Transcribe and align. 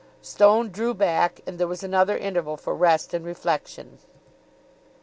Stone 0.23 0.71
drew 0.71 0.95
back, 0.95 1.41
and 1.45 1.59
there 1.59 1.67
was 1.67 1.83
another 1.83 2.17
interval 2.17 2.57
for 2.57 2.73
rest 2.73 3.13
and 3.13 3.23
reflection. 3.23 3.99